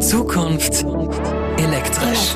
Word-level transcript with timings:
Zukunft 0.00 0.82
elektrisch. 1.58 2.34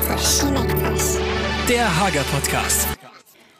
Der 1.67 1.99
Hager 1.99 2.21
Podcast. 2.31 2.87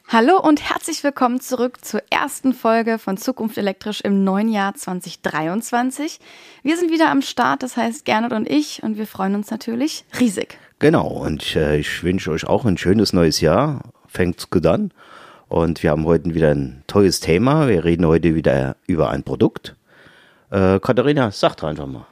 Hallo 0.08 0.40
und 0.40 0.62
herzlich 0.62 1.04
willkommen 1.04 1.42
zurück 1.42 1.84
zur 1.84 2.04
ersten 2.12 2.54
Folge 2.54 3.00
von 3.00 3.18
Zukunft 3.18 3.58
elektrisch 3.58 4.02
im 4.02 4.24
neuen 4.24 4.50
Jahr 4.50 4.76
2023. 4.76 6.20
Wir 6.62 6.78
sind 6.78 6.92
wieder 6.92 7.10
am 7.10 7.24
Start, 7.24 7.64
das 7.64 7.78
heißt 7.78 8.06
Gernot 8.06 8.34
und 8.34 8.48
ich, 8.48 8.84
und 8.84 9.00
wir 9.00 9.08
freuen 9.08 9.34
uns 9.34 9.50
natürlich 9.50 10.06
riesig. 10.20 10.60
Genau, 10.78 11.08
und 11.08 11.56
äh, 11.56 11.78
ich 11.78 12.04
wünsche 12.04 12.30
euch 12.30 12.46
auch 12.46 12.64
ein 12.66 12.78
schönes 12.78 13.12
neues 13.12 13.42
Jahr. 13.42 13.82
Fängt's 14.08 14.52
gut 14.52 14.68
an. 14.68 14.92
Und 15.48 15.82
wir 15.82 15.90
haben 15.90 16.06
heute 16.06 16.36
wieder 16.36 16.52
ein 16.52 16.84
tolles 16.86 17.22
Thema. 17.22 17.68
Wir 17.68 17.84
reden 17.84 18.06
heute 18.06 18.36
wieder 18.36 18.76
über 18.86 19.10
ein 19.10 19.24
Produkt. 19.24 19.76
Äh, 20.52 20.80
Katharina, 20.80 21.32
sag 21.32 21.56
doch 21.56 21.68
einfach 21.68 21.88
mal. 21.88 22.06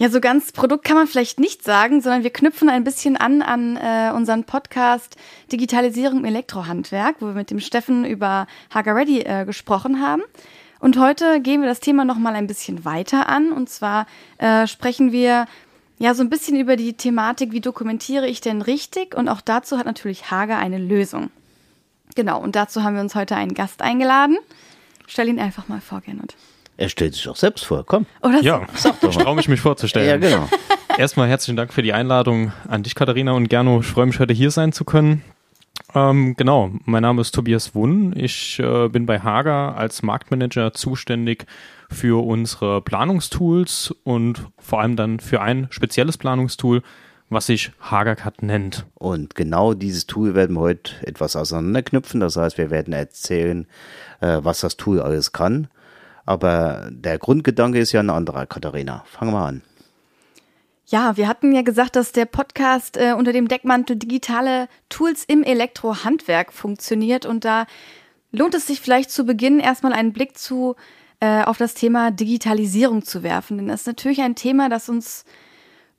Ja, 0.00 0.08
so 0.10 0.20
ganz 0.20 0.52
Produkt 0.52 0.84
kann 0.84 0.96
man 0.96 1.08
vielleicht 1.08 1.40
nicht 1.40 1.64
sagen, 1.64 2.00
sondern 2.00 2.22
wir 2.22 2.30
knüpfen 2.30 2.68
ein 2.68 2.84
bisschen 2.84 3.16
an 3.16 3.42
an 3.42 3.76
äh, 3.76 4.12
unseren 4.14 4.44
Podcast 4.44 5.16
Digitalisierung 5.50 6.18
im 6.18 6.24
Elektrohandwerk, 6.24 7.16
wo 7.18 7.26
wir 7.26 7.32
mit 7.32 7.50
dem 7.50 7.58
Steffen 7.58 8.04
über 8.04 8.46
Hager 8.72 8.94
Ready 8.94 9.22
äh, 9.22 9.44
gesprochen 9.44 10.00
haben. 10.00 10.22
Und 10.78 11.00
heute 11.00 11.40
gehen 11.40 11.62
wir 11.62 11.68
das 11.68 11.80
Thema 11.80 12.04
noch 12.04 12.16
mal 12.16 12.36
ein 12.36 12.46
bisschen 12.46 12.84
weiter 12.84 13.28
an. 13.28 13.50
Und 13.50 13.70
zwar 13.70 14.06
äh, 14.38 14.68
sprechen 14.68 15.10
wir 15.10 15.46
ja 15.98 16.14
so 16.14 16.22
ein 16.22 16.30
bisschen 16.30 16.56
über 16.56 16.76
die 16.76 16.92
Thematik, 16.92 17.50
wie 17.50 17.60
dokumentiere 17.60 18.28
ich 18.28 18.40
denn 18.40 18.62
richtig? 18.62 19.16
Und 19.16 19.28
auch 19.28 19.40
dazu 19.40 19.78
hat 19.78 19.86
natürlich 19.86 20.30
Hager 20.30 20.58
eine 20.58 20.78
Lösung. 20.78 21.30
Genau, 22.14 22.40
und 22.40 22.54
dazu 22.54 22.84
haben 22.84 22.94
wir 22.94 23.02
uns 23.02 23.16
heute 23.16 23.34
einen 23.34 23.54
Gast 23.54 23.82
eingeladen. 23.82 24.38
Stell 25.08 25.28
ihn 25.28 25.40
einfach 25.40 25.66
mal 25.66 25.80
vor, 25.80 26.02
Gernot. 26.02 26.36
Er 26.78 26.88
stellt 26.88 27.14
sich 27.14 27.28
auch 27.28 27.36
selbst 27.36 27.64
vor, 27.64 27.84
komm. 27.84 28.06
Oder 28.22 28.40
Ja, 28.40 28.62
ich 28.72 29.16
traue 29.16 29.34
mich, 29.34 29.48
mich 29.48 29.60
vorzustellen. 29.60 30.08
Ja, 30.08 30.16
genau. 30.16 30.48
Erstmal 30.96 31.28
herzlichen 31.28 31.56
Dank 31.56 31.72
für 31.72 31.82
die 31.82 31.92
Einladung 31.92 32.52
an 32.68 32.84
dich, 32.84 32.94
Katharina 32.94 33.32
und 33.32 33.48
Gerno. 33.48 33.80
Ich 33.80 33.88
freue 33.88 34.06
mich, 34.06 34.20
heute 34.20 34.32
hier 34.32 34.52
sein 34.52 34.72
zu 34.72 34.84
können. 34.84 35.24
Ähm, 35.96 36.36
genau, 36.36 36.70
mein 36.84 37.02
Name 37.02 37.20
ist 37.20 37.34
Tobias 37.34 37.74
Wunn. 37.74 38.14
Ich 38.16 38.60
äh, 38.60 38.88
bin 38.88 39.06
bei 39.06 39.18
Hager 39.18 39.76
als 39.76 40.04
Marktmanager 40.04 40.72
zuständig 40.72 41.46
für 41.90 42.24
unsere 42.24 42.80
Planungstools 42.80 43.92
und 44.04 44.46
vor 44.58 44.80
allem 44.80 44.94
dann 44.94 45.18
für 45.18 45.40
ein 45.40 45.66
spezielles 45.70 46.16
Planungstool, 46.16 46.82
was 47.28 47.46
sich 47.46 47.72
HagerCut 47.80 48.42
nennt. 48.42 48.86
Und 48.94 49.34
genau 49.34 49.74
dieses 49.74 50.06
Tool 50.06 50.36
werden 50.36 50.54
wir 50.54 50.60
heute 50.60 50.92
etwas 51.04 51.34
auseinanderknüpfen. 51.34 52.20
Das 52.20 52.36
heißt, 52.36 52.56
wir 52.56 52.70
werden 52.70 52.94
erzählen, 52.94 53.66
äh, 54.20 54.38
was 54.42 54.60
das 54.60 54.76
Tool 54.76 55.00
alles 55.00 55.32
kann. 55.32 55.66
Aber 56.28 56.90
der 56.90 57.16
Grundgedanke 57.16 57.78
ist 57.78 57.92
ja 57.92 58.00
ein 58.00 58.10
anderer, 58.10 58.44
Katharina. 58.44 59.02
Fangen 59.06 59.32
wir 59.32 59.46
an. 59.46 59.62
Ja, 60.84 61.16
wir 61.16 61.26
hatten 61.26 61.52
ja 61.52 61.62
gesagt, 61.62 61.96
dass 61.96 62.12
der 62.12 62.26
Podcast 62.26 62.98
äh, 62.98 63.14
unter 63.14 63.32
dem 63.32 63.48
Deckmantel 63.48 63.96
digitale 63.96 64.68
Tools 64.90 65.24
im 65.24 65.42
Elektrohandwerk 65.42 66.52
funktioniert 66.52 67.24
und 67.24 67.46
da 67.46 67.64
lohnt 68.30 68.54
es 68.54 68.66
sich 68.66 68.82
vielleicht 68.82 69.10
zu 69.10 69.24
Beginn 69.24 69.58
erstmal 69.58 69.94
einen 69.94 70.12
Blick 70.12 70.36
zu 70.36 70.76
äh, 71.20 71.44
auf 71.44 71.56
das 71.56 71.72
Thema 71.72 72.10
Digitalisierung 72.10 73.04
zu 73.04 73.22
werfen, 73.22 73.56
denn 73.56 73.68
das 73.68 73.80
ist 73.80 73.86
natürlich 73.86 74.20
ein 74.20 74.34
Thema, 74.34 74.68
das 74.68 74.90
uns 74.90 75.24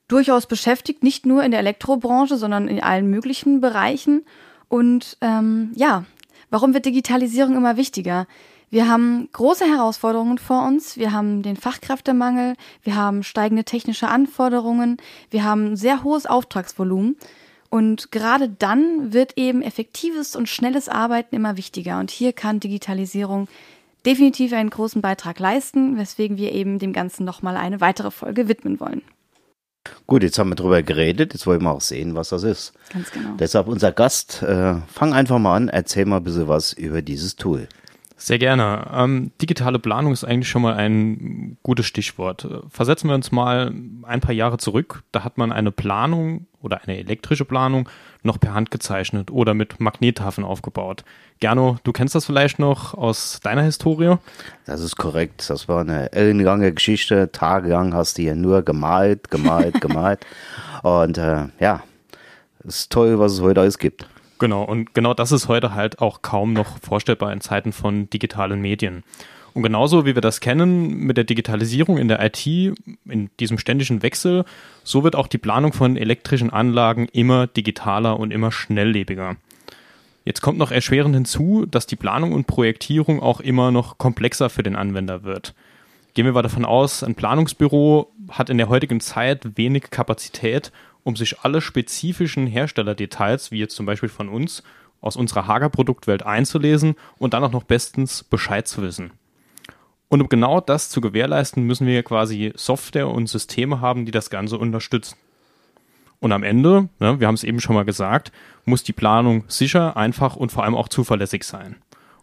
durchaus 0.08 0.46
beschäftigt, 0.46 1.02
nicht 1.02 1.26
nur 1.26 1.44
in 1.44 1.50
der 1.50 1.60
Elektrobranche, 1.60 2.38
sondern 2.38 2.68
in 2.68 2.84
allen 2.84 3.10
möglichen 3.10 3.62
Bereichen. 3.62 4.26
Und 4.68 5.18
ähm, 5.22 5.72
ja, 5.76 6.06
warum 6.52 6.76
wird 6.76 6.86
Digitalisierung 6.86 7.56
immer 7.56 7.78
wichtiger? 7.78 8.28
Wir 8.72 8.88
haben 8.88 9.30
große 9.34 9.66
Herausforderungen 9.66 10.38
vor 10.38 10.66
uns. 10.66 10.98
Wir 10.98 11.12
haben 11.12 11.42
den 11.42 11.58
Fachkräftemangel, 11.58 12.56
wir 12.84 12.96
haben 12.96 13.24
steigende 13.24 13.64
technische 13.64 14.08
Anforderungen, 14.08 14.98
wir 15.32 15.44
haben 15.44 15.76
sehr 15.76 16.04
hohes 16.04 16.26
Auftragsvolumen. 16.26 17.16
Und 17.70 18.12
gerade 18.12 18.50
dann 18.50 19.14
wird 19.14 19.38
eben 19.38 19.62
effektives 19.62 20.36
und 20.36 20.50
schnelles 20.50 20.90
Arbeiten 20.90 21.36
immer 21.36 21.56
wichtiger. 21.56 22.00
Und 22.00 22.10
hier 22.10 22.34
kann 22.34 22.60
Digitalisierung 22.60 23.48
definitiv 24.06 24.54
einen 24.54 24.72
großen 24.72 25.02
Beitrag 25.02 25.40
leisten, 25.40 25.98
weswegen 25.98 26.38
wir 26.38 26.52
eben 26.52 26.80
dem 26.80 26.94
Ganzen 26.94 27.26
nochmal 27.26 27.58
eine 27.58 27.80
weitere 27.80 28.10
Folge 28.10 28.48
widmen 28.48 28.80
wollen. 28.80 29.04
Gut, 30.08 30.24
jetzt 30.24 30.40
haben 30.40 30.50
wir 30.50 30.56
drüber 30.56 30.82
geredet. 30.82 31.34
Jetzt 31.34 31.46
wollen 31.48 31.62
wir 31.62 31.72
auch 31.72 31.82
sehen, 31.82 32.16
was 32.16 32.30
das 32.30 32.44
ist. 32.44 32.74
Ganz 32.92 33.12
genau. 33.12 33.36
Deshalb 33.38 33.68
unser 33.68 33.92
Gast. 33.92 34.42
Äh, 34.42 34.76
fang 34.92 35.14
einfach 35.14 35.40
mal 35.40 35.56
an. 35.56 35.70
Erzähl 35.70 36.06
mal 36.06 36.18
ein 36.18 36.24
bisschen 36.24 36.48
was 36.48 36.74
über 36.74 37.02
dieses 37.02 37.36
Tool. 37.36 37.68
Sehr 38.22 38.38
gerne. 38.38 38.86
Ähm, 38.94 39.32
digitale 39.42 39.80
Planung 39.80 40.12
ist 40.12 40.26
eigentlich 40.26 40.50
schon 40.50 40.62
mal 40.62 40.76
ein 40.76 41.58
gutes 41.64 41.86
Stichwort. 41.86 42.46
Versetzen 42.70 43.08
wir 43.08 43.16
uns 43.16 43.32
mal 43.32 43.74
ein 44.04 44.20
paar 44.20 44.34
Jahre 44.34 44.58
zurück. 44.58 45.04
Da 45.14 45.24
hat 45.24 45.38
man 45.38 45.54
eine 45.54 45.72
Planung 45.72 46.46
oder 46.62 46.82
eine 46.84 46.98
elektrische 46.98 47.46
Planung 47.46 47.88
noch 48.22 48.38
per 48.38 48.54
Hand 48.54 48.72
gezeichnet 48.72 49.32
oder 49.32 49.54
mit 49.54 49.80
Magnettafeln 49.80 50.46
aufgebaut. 50.46 51.06
Gerno, 51.40 51.78
du 51.86 51.94
kennst 51.94 52.14
das 52.14 52.26
vielleicht 52.26 52.60
noch 52.60 52.94
aus 52.94 53.40
deiner 53.42 53.64
Historie? 53.64 54.18
Das 54.66 54.82
ist 54.82 54.98
korrekt. 54.98 55.50
Das 55.50 55.70
war 55.70 55.80
eine 55.80 56.12
ellenlange 56.12 56.74
Geschichte. 56.74 57.32
Tagelang 57.32 57.94
hast 57.94 58.18
du 58.18 58.24
hier 58.24 58.36
nur 58.36 58.64
gemalt, 58.64 59.32
gemalt, 59.32 59.80
gemalt. 59.82 60.26
Und 60.84 61.18
äh, 61.18 61.46
ja, 61.62 61.84
ist 62.66 62.92
toll, 62.92 63.18
was 63.18 63.32
es 63.32 63.42
heute 63.42 63.62
alles 63.62 63.78
gibt. 63.78 64.10
Genau, 64.40 64.64
und 64.64 64.94
genau 64.94 65.14
das 65.14 65.32
ist 65.34 65.50
heute 65.50 65.74
halt 65.74 66.00
auch 66.00 66.22
kaum 66.22 66.54
noch 66.54 66.80
vorstellbar 66.80 67.32
in 67.34 67.42
Zeiten 67.42 67.74
von 67.74 68.10
digitalen 68.10 68.62
Medien. 68.62 69.04
Und 69.54 69.64
genauso 69.64 70.06
wie 70.06 70.16
wir 70.16 70.22
das 70.22 70.40
kennen 70.40 71.00
mit 71.00 71.18
der 71.18 71.24
Digitalisierung 71.26 71.98
in 71.98 72.08
der 72.08 72.24
IT, 72.24 72.46
in 72.46 73.30
diesem 73.40 73.58
ständigen 73.58 74.02
Wechsel, 74.02 74.46
so 74.84 75.04
wird 75.04 75.16
auch 75.16 75.28
die 75.28 75.38
Planung 75.38 75.74
von 75.74 75.98
elektrischen 75.98 76.52
Anlagen 76.52 77.08
immer 77.12 77.48
digitaler 77.48 78.20
und 78.20 78.32
immer 78.32 78.52
schnelllebiger. 78.52 79.36
Jetzt 80.24 80.42
kommt 80.42 80.58
noch 80.58 80.72
erschwerend 80.72 81.16
hinzu, 81.16 81.66
dass 81.66 81.88
die 81.88 81.96
Planung 81.96 82.32
und 82.34 82.48
Projektierung 82.48 83.22
auch 83.22 83.40
immer 83.42 83.72
noch 83.72 83.98
komplexer 83.98 84.50
für 84.50 84.64
den 84.64 84.76
Anwender 84.76 85.24
wird. 85.24 85.56
Gehen 86.14 86.26
wir 86.26 86.34
mal 86.34 86.42
davon 86.42 86.66
aus, 86.66 87.04
ein 87.04 87.16
Planungsbüro 87.16 88.12
hat 88.30 88.50
in 88.50 88.58
der 88.58 88.70
heutigen 88.70 89.00
Zeit 89.00 89.58
wenig 89.58 89.90
Kapazität, 89.90 90.72
um 91.10 91.16
sich 91.16 91.40
alle 91.40 91.60
spezifischen 91.60 92.46
Herstellerdetails, 92.46 93.52
wie 93.52 93.58
jetzt 93.58 93.76
zum 93.76 93.88
Beispiel 93.88 94.10
von 94.10 94.30
uns, 94.30 94.62
aus 95.02 95.16
unserer 95.16 95.48
Hager-Produktwelt 95.48 96.24
einzulesen 96.24 96.96
und 97.18 97.34
dann 97.34 97.44
auch 97.44 97.52
noch 97.52 97.64
bestens 97.64 98.24
Bescheid 98.24 98.68
zu 98.68 98.84
wissen. 98.84 99.12
Und 100.08 100.22
um 100.22 100.30
genau 100.30 100.62
das 100.62 100.90
zu 100.90 101.02
gewährleisten, 101.02 101.64
müssen 101.64 101.88
wir 101.88 102.04
quasi 102.04 102.54
Software 102.56 103.08
und 103.08 103.28
Systeme 103.28 103.82
haben, 103.82 104.06
die 104.06 104.12
das 104.12 104.30
Ganze 104.30 104.60
unterstützen. 104.60 105.18
Und 106.20 106.32
am 106.32 106.44
Ende, 106.44 106.90
ne, 107.00 107.20
wir 107.20 107.26
haben 107.26 107.36
es 107.36 107.44
eben 107.44 107.60
schon 107.60 107.76
mal 107.76 107.86
gesagt, 107.86 108.32
muss 108.66 108.84
die 108.84 108.94
Planung 108.94 109.46
sicher, 109.48 109.98
einfach 109.98 110.36
und 110.36 110.52
vor 110.52 110.64
allem 110.64 110.76
auch 110.76 110.90
zuverlässig 110.90 111.44
sein. 111.44 111.78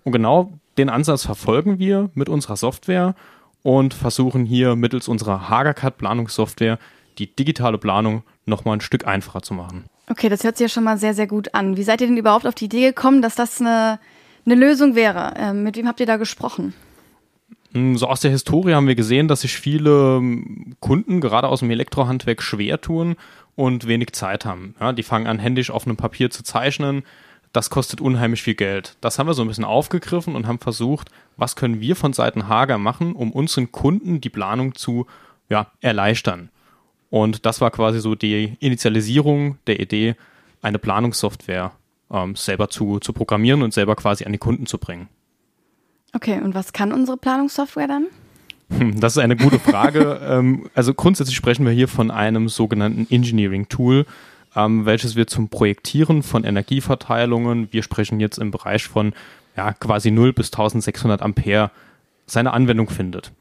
Und 0.04 0.12
genau 0.12 0.52
den 0.78 0.90
Ansatz 0.90 1.24
verfolgen 1.24 1.80
wir 1.80 2.10
mit 2.14 2.28
unserer 2.28 2.56
Software 2.56 3.16
und 3.64 3.94
versuchen 3.94 4.44
hier 4.44 4.76
mittels 4.76 5.08
unserer 5.08 5.48
HagerCAD-Planungssoftware 5.48 6.78
die 7.18 7.34
digitale 7.34 7.78
Planung 7.78 8.22
nochmal 8.44 8.76
ein 8.76 8.80
Stück 8.80 9.06
einfacher 9.06 9.42
zu 9.42 9.54
machen. 9.54 9.84
Okay, 10.08 10.28
das 10.28 10.44
hört 10.44 10.56
sich 10.56 10.66
ja 10.66 10.68
schon 10.68 10.84
mal 10.84 10.98
sehr, 10.98 11.14
sehr 11.14 11.26
gut 11.26 11.54
an. 11.54 11.76
Wie 11.76 11.82
seid 11.82 12.00
ihr 12.00 12.06
denn 12.06 12.16
überhaupt 12.16 12.46
auf 12.46 12.54
die 12.54 12.66
Idee 12.66 12.86
gekommen, 12.86 13.22
dass 13.22 13.34
das 13.34 13.60
eine, 13.60 13.98
eine 14.44 14.54
Lösung 14.54 14.94
wäre? 14.94 15.34
Ähm, 15.36 15.64
mit 15.64 15.76
wem 15.76 15.88
habt 15.88 16.00
ihr 16.00 16.06
da 16.06 16.16
gesprochen? 16.16 16.74
So 17.72 18.06
aus 18.06 18.20
der 18.20 18.30
Historie 18.30 18.74
haben 18.74 18.86
wir 18.86 18.94
gesehen, 18.94 19.28
dass 19.28 19.42
sich 19.42 19.56
viele 19.56 20.16
ähm, 20.16 20.76
Kunden 20.80 21.20
gerade 21.20 21.48
aus 21.48 21.60
dem 21.60 21.70
Elektrohandwerk 21.70 22.40
schwer 22.40 22.80
tun 22.80 23.16
und 23.54 23.86
wenig 23.86 24.12
Zeit 24.12 24.44
haben. 24.44 24.74
Ja, 24.80 24.92
die 24.92 25.02
fangen 25.02 25.26
an, 25.26 25.38
händisch 25.38 25.70
auf 25.70 25.86
einem 25.86 25.96
Papier 25.96 26.30
zu 26.30 26.42
zeichnen. 26.42 27.02
Das 27.52 27.68
kostet 27.70 28.00
unheimlich 28.00 28.42
viel 28.42 28.54
Geld. 28.54 28.96
Das 29.00 29.18
haben 29.18 29.26
wir 29.26 29.34
so 29.34 29.42
ein 29.42 29.48
bisschen 29.48 29.64
aufgegriffen 29.64 30.36
und 30.36 30.46
haben 30.46 30.58
versucht, 30.58 31.10
was 31.36 31.56
können 31.56 31.80
wir 31.80 31.96
von 31.96 32.12
Seiten 32.12 32.48
Hager 32.48 32.78
machen, 32.78 33.14
um 33.14 33.32
unseren 33.32 33.72
Kunden 33.72 34.20
die 34.20 34.30
Planung 34.30 34.74
zu 34.74 35.06
ja, 35.48 35.66
erleichtern. 35.80 36.50
Und 37.10 37.46
das 37.46 37.60
war 37.60 37.70
quasi 37.70 38.00
so 38.00 38.14
die 38.14 38.56
Initialisierung 38.60 39.58
der 39.66 39.80
Idee, 39.80 40.16
eine 40.62 40.78
Planungssoftware 40.78 41.72
ähm, 42.10 42.36
selber 42.36 42.68
zu, 42.68 42.98
zu 42.98 43.12
programmieren 43.12 43.62
und 43.62 43.72
selber 43.72 43.96
quasi 43.96 44.24
an 44.24 44.32
die 44.32 44.38
Kunden 44.38 44.66
zu 44.66 44.78
bringen. 44.78 45.08
Okay, 46.12 46.40
und 46.40 46.54
was 46.54 46.72
kann 46.72 46.92
unsere 46.92 47.16
Planungssoftware 47.16 47.88
dann? 47.88 48.06
Hm, 48.70 49.00
Das 49.00 49.16
ist 49.16 49.22
eine 49.22 49.36
gute 49.36 49.58
Frage. 49.58 50.20
ähm, 50.28 50.68
also 50.74 50.94
grundsätzlich 50.94 51.36
sprechen 51.36 51.64
wir 51.64 51.72
hier 51.72 51.88
von 51.88 52.10
einem 52.10 52.48
sogenannten 52.48 53.06
Engineering-Tool, 53.10 54.06
ähm, 54.56 54.86
welches 54.86 55.14
wir 55.14 55.26
zum 55.26 55.48
Projektieren 55.48 56.22
von 56.22 56.44
Energieverteilungen, 56.44 57.72
wir 57.72 57.82
sprechen 57.82 58.18
jetzt 58.20 58.38
im 58.38 58.50
Bereich 58.50 58.88
von 58.88 59.12
ja, 59.56 59.72
quasi 59.72 60.10
0 60.10 60.32
bis 60.32 60.46
1600 60.48 61.22
Ampere, 61.22 61.70
seine 62.26 62.52
Anwendung 62.52 62.88
findet. 62.88 63.32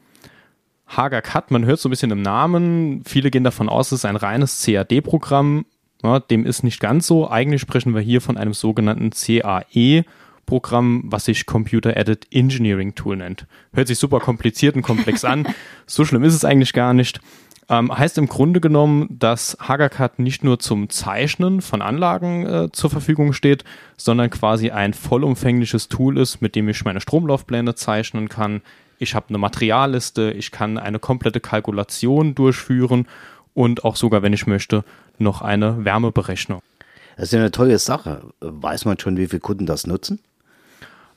Hager 0.86 1.22
Cut, 1.22 1.50
man 1.50 1.64
hört 1.64 1.80
so 1.80 1.88
ein 1.88 1.90
bisschen 1.90 2.10
im 2.10 2.22
Namen, 2.22 3.02
viele 3.04 3.30
gehen 3.30 3.44
davon 3.44 3.68
aus, 3.68 3.92
es 3.92 4.00
ist 4.00 4.04
ein 4.04 4.16
reines 4.16 4.64
CAD-Programm. 4.64 5.66
Ja, 6.02 6.20
dem 6.20 6.44
ist 6.44 6.62
nicht 6.62 6.78
ganz 6.78 7.06
so. 7.06 7.28
Eigentlich 7.28 7.60
sprechen 7.60 7.94
wir 7.94 8.02
hier 8.02 8.20
von 8.20 8.36
einem 8.36 8.52
sogenannten 8.52 9.10
CAE-Programm, 9.10 11.04
was 11.06 11.24
sich 11.24 11.46
Computer 11.46 11.96
Added 11.96 12.26
Engineering 12.30 12.94
Tool 12.94 13.16
nennt. 13.16 13.46
Hört 13.72 13.88
sich 13.88 13.98
super 13.98 14.20
kompliziert 14.20 14.76
und 14.76 14.82
komplex 14.82 15.24
an. 15.24 15.48
So 15.88 16.04
schlimm 16.04 16.24
ist 16.24 16.34
es 16.34 16.44
eigentlich 16.44 16.72
gar 16.72 16.94
nicht. 16.94 17.20
Ähm, 17.68 17.96
heißt 17.96 18.18
im 18.18 18.28
Grunde 18.28 18.60
genommen, 18.60 19.06
dass 19.10 19.56
HagaCAD 19.60 20.20
nicht 20.20 20.44
nur 20.44 20.58
zum 20.58 20.88
Zeichnen 20.88 21.62
von 21.62 21.82
Anlagen 21.82 22.46
äh, 22.46 22.72
zur 22.72 22.90
Verfügung 22.90 23.32
steht, 23.32 23.64
sondern 23.96 24.30
quasi 24.30 24.70
ein 24.70 24.94
vollumfängliches 24.94 25.88
Tool 25.88 26.18
ist, 26.18 26.40
mit 26.40 26.54
dem 26.54 26.68
ich 26.68 26.84
meine 26.84 27.00
Stromlaufpläne 27.00 27.74
zeichnen 27.74 28.28
kann. 28.28 28.62
Ich 28.98 29.14
habe 29.14 29.28
eine 29.28 29.38
Materialliste, 29.38 30.32
ich 30.32 30.50
kann 30.50 30.78
eine 30.78 30.98
komplette 30.98 31.40
Kalkulation 31.40 32.34
durchführen 32.34 33.06
und 33.54 33.84
auch 33.84 33.96
sogar, 33.96 34.22
wenn 34.22 34.32
ich 34.32 34.46
möchte, 34.46 34.84
noch 35.18 35.42
eine 35.42 35.84
Wärmeberechnung. 35.84 36.60
Das 37.16 37.26
ist 37.26 37.32
ja 37.32 37.40
eine 37.40 37.50
tolle 37.50 37.78
Sache. 37.78 38.22
Weiß 38.40 38.84
man 38.84 38.98
schon, 38.98 39.16
wie 39.16 39.26
viele 39.26 39.40
Kunden 39.40 39.66
das 39.66 39.86
nutzen? 39.86 40.20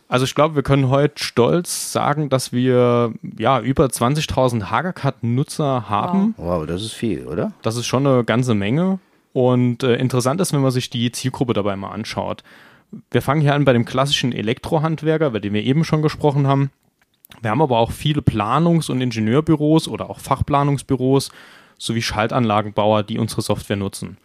Also 0.08 0.26
ich 0.26 0.34
glaube, 0.34 0.56
wir 0.56 0.64
können 0.64 0.90
heute 0.90 1.24
stolz 1.24 1.92
sagen, 1.92 2.30
dass 2.30 2.52
wir 2.52 3.14
ja 3.38 3.60
über 3.62 3.86
20.000 3.86 4.72
Hagercut-Nutzer 4.72 5.88
haben. 5.88 6.34
Wow. 6.38 6.62
wow, 6.62 6.66
das 6.66 6.81
ist 6.81 6.94
viel, 6.94 7.28
oder? 7.28 7.52
Das 7.62 7.76
ist 7.76 7.86
schon 7.86 8.08
eine 8.08 8.24
ganze 8.24 8.56
Menge. 8.56 9.00
Und 9.34 9.84
äh, 9.84 9.96
interessant 9.98 10.42
ist, 10.42 10.52
wenn 10.52 10.62
man 10.62 10.72
sich 10.72 10.90
die 10.90 11.12
Zielgruppe 11.12 11.54
dabei 11.54 11.76
mal 11.76 11.92
anschaut. 11.92 12.44
Wir 13.12 13.22
fangen 13.22 13.42
hier 13.42 13.54
an 13.54 13.66
bei 13.66 13.74
dem 13.74 13.86
klassischen 13.86 14.34
Elektrohandwerker, 14.34 15.28
über 15.28 15.40
den 15.40 15.54
wir 15.54 15.64
eben 15.64 15.84
schon 15.84 16.02
gesprochen 16.02 16.48
haben. 16.48 16.72
Wir 17.42 17.52
haben 17.52 17.62
aber 17.62 17.78
auch 17.78 17.92
viele 17.92 18.22
Planungs- 18.22 18.90
und 18.90 19.02
Ingenieurbüros 19.02 19.88
oder 19.88 20.10
auch 20.10 20.20
Fachplanungsbüros 20.20 21.31
sowie 21.78 22.02
Schaltanlagenbauer, 22.02 23.04
die 23.04 23.18
unsere 23.18 23.42
Software 23.42 23.78
nutzen. 23.78 24.18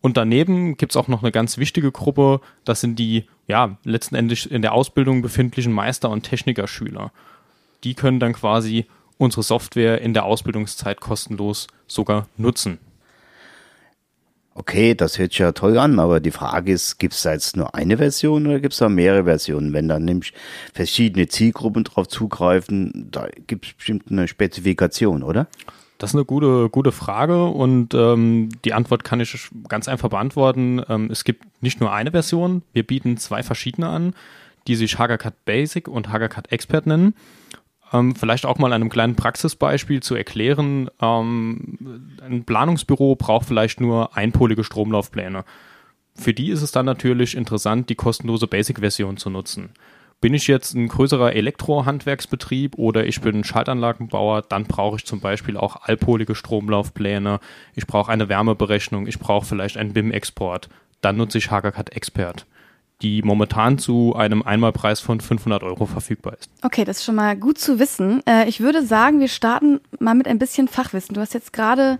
Und 0.00 0.16
daneben 0.16 0.76
gibt 0.76 0.92
es 0.92 0.96
auch 0.96 1.08
noch 1.08 1.22
eine 1.22 1.32
ganz 1.32 1.58
wichtige 1.58 1.90
Gruppe, 1.90 2.40
das 2.64 2.80
sind 2.80 2.98
die 2.98 3.24
ja, 3.48 3.76
letzten 3.84 4.14
Endes 4.14 4.46
in 4.46 4.62
der 4.62 4.72
Ausbildung 4.72 5.22
befindlichen 5.22 5.72
Meister- 5.72 6.10
und 6.10 6.22
Technikerschüler. 6.22 7.12
Die 7.84 7.94
können 7.94 8.20
dann 8.20 8.32
quasi 8.32 8.86
unsere 9.18 9.42
Software 9.42 10.00
in 10.00 10.14
der 10.14 10.24
Ausbildungszeit 10.24 11.00
kostenlos 11.00 11.66
sogar 11.86 12.28
nutzen. 12.36 12.78
Okay, 14.58 14.94
das 14.94 15.18
hört 15.18 15.32
sich 15.32 15.40
ja 15.40 15.52
toll 15.52 15.76
an, 15.76 15.98
aber 15.98 16.18
die 16.18 16.30
Frage 16.30 16.72
ist, 16.72 16.98
gibt 16.98 17.12
es 17.12 17.20
da 17.20 17.34
jetzt 17.34 17.58
nur 17.58 17.74
eine 17.74 17.98
Version 17.98 18.46
oder 18.46 18.58
gibt 18.58 18.72
es 18.72 18.78
da 18.78 18.88
mehrere 18.88 19.24
Versionen? 19.24 19.74
Wenn 19.74 19.86
dann 19.86 20.06
nämlich 20.06 20.32
verschiedene 20.72 21.28
Zielgruppen 21.28 21.84
drauf 21.84 22.08
zugreifen, 22.08 23.08
da 23.10 23.28
gibt 23.46 23.66
es 23.66 23.72
bestimmt 23.74 24.10
eine 24.10 24.26
Spezifikation, 24.26 25.22
oder? 25.22 25.46
Das 25.98 26.10
ist 26.10 26.14
eine 26.14 26.24
gute, 26.24 26.70
gute 26.70 26.90
Frage 26.90 27.44
und 27.44 27.92
ähm, 27.92 28.48
die 28.64 28.72
Antwort 28.72 29.04
kann 29.04 29.20
ich 29.20 29.50
ganz 29.68 29.88
einfach 29.88 30.08
beantworten. 30.08 30.80
Ähm, 30.88 31.10
es 31.10 31.24
gibt 31.24 31.44
nicht 31.60 31.82
nur 31.82 31.92
eine 31.92 32.12
Version, 32.12 32.62
wir 32.72 32.86
bieten 32.86 33.18
zwei 33.18 33.42
verschiedene 33.42 33.90
an, 33.90 34.14
die 34.68 34.74
sich 34.76 34.98
HagaCut 34.98 35.44
Basic 35.44 35.86
und 35.86 36.08
HagaCut 36.08 36.50
Expert 36.50 36.86
nennen. 36.86 37.14
Ähm, 37.92 38.16
vielleicht 38.16 38.46
auch 38.46 38.58
mal 38.58 38.72
einem 38.72 38.88
kleinen 38.88 39.16
Praxisbeispiel 39.16 40.02
zu 40.02 40.14
erklären. 40.14 40.90
Ähm, 41.00 42.16
ein 42.24 42.44
Planungsbüro 42.44 43.16
braucht 43.16 43.46
vielleicht 43.46 43.80
nur 43.80 44.16
einpolige 44.16 44.64
Stromlaufpläne. 44.64 45.44
Für 46.14 46.32
die 46.32 46.50
ist 46.50 46.62
es 46.62 46.72
dann 46.72 46.86
natürlich 46.86 47.36
interessant, 47.36 47.90
die 47.90 47.94
kostenlose 47.94 48.46
Basic-Version 48.46 49.18
zu 49.18 49.30
nutzen. 49.30 49.70
Bin 50.20 50.32
ich 50.32 50.46
jetzt 50.46 50.74
ein 50.74 50.88
größerer 50.88 51.34
Elektrohandwerksbetrieb 51.34 52.78
oder 52.78 53.06
ich 53.06 53.20
bin 53.20 53.44
Schaltanlagenbauer, 53.44 54.42
dann 54.42 54.64
brauche 54.64 54.96
ich 54.96 55.04
zum 55.04 55.20
Beispiel 55.20 55.58
auch 55.58 55.76
allpolige 55.82 56.34
Stromlaufpläne, 56.34 57.38
ich 57.74 57.86
brauche 57.86 58.10
eine 58.10 58.30
Wärmeberechnung, 58.30 59.06
ich 59.06 59.18
brauche 59.18 59.44
vielleicht 59.44 59.76
einen 59.76 59.92
BIM-Export. 59.92 60.70
Dann 61.02 61.18
nutze 61.18 61.36
ich 61.36 61.50
HagaCAD 61.50 61.94
Expert, 61.94 62.46
die 63.02 63.22
momentan 63.22 63.78
zu 63.78 64.14
einem 64.16 64.42
Einmalpreis 64.42 65.00
von 65.00 65.20
500 65.20 65.62
Euro 65.62 65.86
verfügbar 65.86 66.34
ist. 66.38 66.50
Okay, 66.62 66.84
das 66.84 66.98
ist 66.98 67.04
schon 67.04 67.14
mal 67.14 67.36
gut 67.36 67.58
zu 67.58 67.78
wissen. 67.78 68.22
Äh, 68.26 68.48
ich 68.48 68.60
würde 68.60 68.84
sagen, 68.84 69.20
wir 69.20 69.28
starten 69.28 69.80
mal 69.98 70.14
mit 70.14 70.26
ein 70.26 70.38
bisschen 70.38 70.68
Fachwissen. 70.68 71.14
Du 71.14 71.20
hast 71.20 71.34
jetzt 71.34 71.52
gerade 71.52 71.98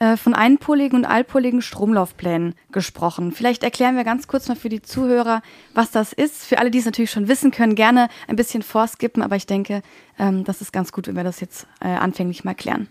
äh, 0.00 0.16
von 0.16 0.34
einpoligen 0.34 0.98
und 0.98 1.04
allpoligen 1.04 1.62
Stromlaufplänen 1.62 2.54
gesprochen. 2.72 3.32
Vielleicht 3.32 3.62
erklären 3.62 3.96
wir 3.96 4.04
ganz 4.04 4.26
kurz 4.26 4.48
mal 4.48 4.56
für 4.56 4.68
die 4.68 4.82
Zuhörer, 4.82 5.40
was 5.72 5.92
das 5.92 6.12
ist. 6.12 6.44
Für 6.44 6.58
alle, 6.58 6.70
die 6.70 6.78
es 6.78 6.84
natürlich 6.84 7.10
schon 7.10 7.28
wissen 7.28 7.50
können, 7.50 7.74
gerne 7.74 8.08
ein 8.28 8.36
bisschen 8.36 8.62
vorskippen, 8.62 9.22
aber 9.22 9.36
ich 9.36 9.46
denke, 9.46 9.82
ähm, 10.18 10.44
das 10.44 10.60
ist 10.60 10.72
ganz 10.72 10.92
gut, 10.92 11.06
wenn 11.06 11.16
wir 11.16 11.24
das 11.24 11.40
jetzt 11.40 11.66
äh, 11.80 11.88
anfänglich 11.88 12.44
mal 12.44 12.54
klären. 12.54 12.88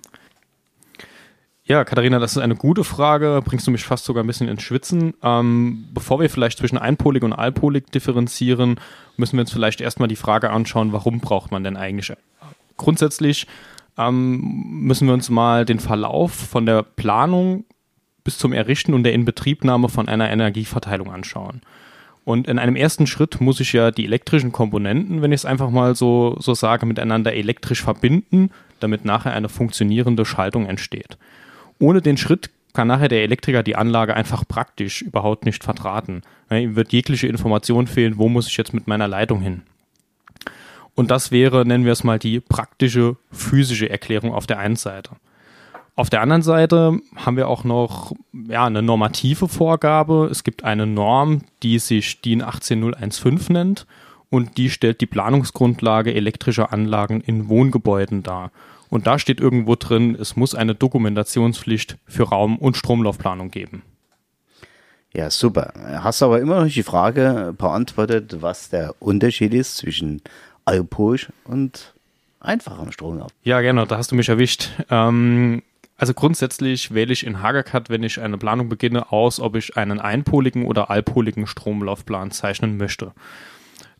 Ja, 1.65 1.85
Katharina, 1.85 2.19
das 2.19 2.33
ist 2.33 2.39
eine 2.39 2.55
gute 2.55 2.83
Frage. 2.83 3.41
Bringst 3.43 3.65
du 3.65 3.71
mich 3.71 3.85
fast 3.85 4.03
sogar 4.03 4.23
ein 4.23 4.27
bisschen 4.27 4.49
ins 4.49 4.63
Schwitzen. 4.63 5.13
Ähm, 5.23 5.85
bevor 5.93 6.19
wir 6.19 6.29
vielleicht 6.29 6.57
zwischen 6.57 6.77
einpolig 6.77 7.23
und 7.23 7.31
allpolig 7.31 7.89
differenzieren, 7.89 8.81
müssen 9.15 9.37
wir 9.37 9.41
uns 9.41 9.53
vielleicht 9.53 9.79
erstmal 9.79 10.09
die 10.09 10.17
Frage 10.17 10.49
anschauen, 10.49 10.91
warum 10.91 11.21
braucht 11.21 11.51
man 11.51 11.63
denn 11.63 11.77
eigentlich? 11.77 12.11
Grundsätzlich 12.75 13.47
ähm, 13.97 14.41
müssen 14.81 15.07
wir 15.07 15.13
uns 15.13 15.29
mal 15.29 15.63
den 15.63 15.79
Verlauf 15.79 16.33
von 16.33 16.65
der 16.65 16.83
Planung 16.83 17.63
bis 18.25 18.37
zum 18.37 18.51
Errichten 18.51 18.93
und 18.93 19.03
der 19.03 19.13
Inbetriebnahme 19.13 19.87
von 19.87 20.09
einer 20.09 20.29
Energieverteilung 20.29 21.11
anschauen. 21.11 21.61
Und 22.25 22.47
in 22.47 22.59
einem 22.59 22.75
ersten 22.75 23.07
Schritt 23.07 23.39
muss 23.39 23.61
ich 23.61 23.71
ja 23.71 23.91
die 23.91 24.05
elektrischen 24.05 24.51
Komponenten, 24.51 25.21
wenn 25.21 25.31
ich 25.31 25.41
es 25.41 25.45
einfach 25.45 25.69
mal 25.69 25.95
so, 25.95 26.35
so 26.39 26.53
sage, 26.53 26.85
miteinander 26.85 27.33
elektrisch 27.33 27.83
verbinden, 27.83 28.49
damit 28.79 29.05
nachher 29.05 29.33
eine 29.33 29.49
funktionierende 29.49 30.25
Schaltung 30.25 30.65
entsteht. 30.65 31.17
Ohne 31.83 32.01
den 32.01 32.15
Schritt 32.15 32.49
kann 32.71 32.87
nachher 32.87 33.09
der 33.09 33.23
Elektriker 33.23 33.61
die 33.61 33.75
Anlage 33.75 34.15
einfach 34.15 34.47
praktisch 34.47 35.01
überhaupt 35.01 35.45
nicht 35.45 35.65
vertraten. 35.65 36.21
Ihm 36.49 36.77
wird 36.77 36.93
jegliche 36.93 37.27
Information 37.27 37.87
fehlen, 37.87 38.17
wo 38.17 38.29
muss 38.29 38.47
ich 38.47 38.55
jetzt 38.55 38.73
mit 38.73 38.87
meiner 38.87 39.09
Leitung 39.09 39.41
hin. 39.41 39.63
Und 40.95 41.11
das 41.11 41.29
wäre, 41.29 41.65
nennen 41.65 41.83
wir 41.83 41.91
es 41.91 42.05
mal, 42.05 42.19
die 42.19 42.39
praktische 42.39 43.17
physische 43.31 43.89
Erklärung 43.89 44.33
auf 44.33 44.47
der 44.47 44.59
einen 44.59 44.77
Seite. 44.77 45.17
Auf 45.97 46.09
der 46.09 46.21
anderen 46.21 46.41
Seite 46.41 47.01
haben 47.17 47.35
wir 47.35 47.49
auch 47.49 47.65
noch 47.65 48.13
ja, 48.47 48.65
eine 48.65 48.81
normative 48.81 49.49
Vorgabe. 49.49 50.29
Es 50.31 50.45
gibt 50.45 50.63
eine 50.63 50.87
Norm, 50.87 51.41
die 51.63 51.79
sich 51.79 52.21
DIN 52.21 52.43
18015 52.43 53.53
nennt 53.53 53.87
und 54.29 54.57
die 54.57 54.69
stellt 54.69 55.01
die 55.01 55.05
Planungsgrundlage 55.05 56.13
elektrischer 56.13 56.71
Anlagen 56.71 57.19
in 57.19 57.49
Wohngebäuden 57.49 58.23
dar. 58.23 58.51
Und 58.93 59.07
da 59.07 59.17
steht 59.17 59.41
irgendwo 59.41 59.73
drin, 59.73 60.15
es 60.21 60.35
muss 60.35 60.53
eine 60.53 60.75
Dokumentationspflicht 60.75 61.97
für 62.05 62.29
Raum- 62.29 62.59
und 62.59 62.77
Stromlaufplanung 62.77 63.49
geben. 63.49 63.81
Ja, 65.15 65.31
super. 65.31 65.73
Hast 66.03 66.21
aber 66.21 66.39
immer 66.39 66.63
noch 66.63 66.71
die 66.71 66.83
Frage 66.83 67.55
beantwortet, 67.57 68.43
was 68.43 68.69
der 68.69 68.93
Unterschied 68.99 69.55
ist 69.55 69.77
zwischen 69.77 70.21
Alpursch 70.65 71.29
und 71.45 71.95
einfachem 72.39 72.91
Stromlauf. 72.91 73.31
Ja, 73.41 73.61
genau, 73.61 73.85
da 73.85 73.97
hast 73.97 74.11
du 74.11 74.15
mich 74.15 74.29
erwischt. 74.29 74.69
Ähm, 74.91 75.63
also 75.97 76.13
grundsätzlich 76.13 76.93
wähle 76.93 77.13
ich 77.13 77.25
in 77.25 77.41
Hagercut, 77.41 77.89
wenn 77.89 78.03
ich 78.03 78.21
eine 78.21 78.37
Planung 78.37 78.69
beginne, 78.69 79.11
aus, 79.11 79.39
ob 79.39 79.55
ich 79.55 79.75
einen 79.75 79.99
einpoligen 79.99 80.67
oder 80.67 80.91
allpoligen 80.91 81.47
Stromlaufplan 81.47 82.29
zeichnen 82.29 82.77
möchte. 82.77 83.13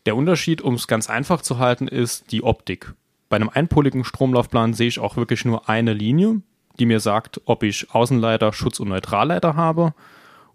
Der 0.06 0.14
Unterschied, 0.14 0.62
um 0.62 0.74
es 0.74 0.86
ganz 0.86 1.10
einfach 1.10 1.42
zu 1.42 1.58
halten, 1.58 1.88
ist 1.88 2.30
die 2.30 2.44
Optik. 2.44 2.94
Bei 3.34 3.40
einem 3.40 3.50
einpoligen 3.52 4.04
Stromlaufplan 4.04 4.74
sehe 4.74 4.86
ich 4.86 5.00
auch 5.00 5.16
wirklich 5.16 5.44
nur 5.44 5.68
eine 5.68 5.92
Linie, 5.92 6.40
die 6.78 6.86
mir 6.86 7.00
sagt, 7.00 7.40
ob 7.46 7.64
ich 7.64 7.92
Außenleiter, 7.92 8.52
Schutz- 8.52 8.78
und 8.78 8.90
Neutralleiter 8.90 9.56
habe. 9.56 9.92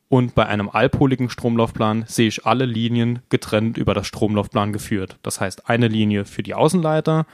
Und 0.07 0.33
bei 0.33 0.45
einem 0.45 0.69
allpoligen 0.69 1.29
Stromlaufplan 1.29 2.05
sehe 2.07 2.29
ich 2.29 2.45
alle 2.45 2.63
Linien 2.63 3.19
getrennt 3.27 3.77
über 3.77 3.93
das 3.93 4.07
Stromlaufplan 4.07 4.71
geführt. 4.71 5.17
Das 5.23 5.41
heißt, 5.41 5.69
eine 5.69 5.89
Linie 5.89 6.23
für 6.23 6.41
die 6.41 6.53
Außenleiter 6.53 7.25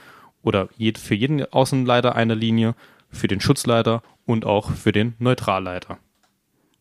oder 0.42 0.68
für 0.96 1.14
jeden 1.14 1.44
Außenleiter 1.44 2.16
eine 2.16 2.34
Linie, 2.34 2.74
für 3.12 3.28
den 3.28 3.38
Schutzleiter 3.38 4.02
und 4.24 4.44
auch 4.44 4.72
für 4.72 4.90
den 4.90 5.14
Neutralleiter. 5.20 5.98